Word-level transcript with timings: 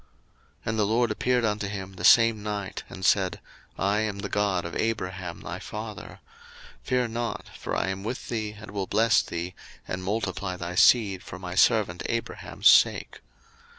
01:026:024 0.01 0.09
And 0.65 0.79
the 0.79 0.85
LORD 0.87 1.11
appeared 1.11 1.45
unto 1.45 1.67
him 1.67 1.93
the 1.93 2.03
same 2.03 2.41
night, 2.41 2.81
and 2.89 3.05
said, 3.05 3.39
I 3.77 3.99
am 3.99 4.17
the 4.17 4.29
God 4.29 4.65
of 4.65 4.75
Abraham 4.75 5.41
thy 5.41 5.59
father: 5.59 6.21
fear 6.81 7.07
not, 7.07 7.49
for 7.55 7.75
I 7.75 7.89
am 7.89 8.03
with 8.03 8.27
thee, 8.29 8.55
and 8.59 8.71
will 8.71 8.87
bless 8.87 9.21
thee, 9.21 9.53
and 9.87 10.03
multiply 10.03 10.55
thy 10.57 10.73
seed 10.73 11.21
for 11.21 11.37
my 11.37 11.53
servant 11.53 12.01
Abraham's 12.07 12.67
sake. 12.67 13.19